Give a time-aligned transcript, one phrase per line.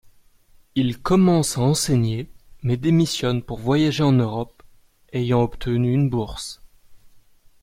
[0.73, 2.27] Il commence à enseigner
[2.63, 4.63] mais démissionne pour voyager en Europe,
[5.13, 6.59] ayant obtenu une bourse.